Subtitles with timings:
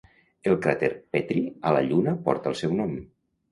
[0.51, 2.99] El cràter Petrie a la lluna porta el seu nom.